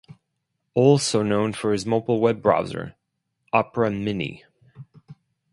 Also 0.73 1.21
known 1.21 1.53
for 1.53 1.77
mobile 1.85 2.19
web 2.19 2.41
browser 2.41 2.95
Opera 3.53 3.91
Mini. 3.91 4.43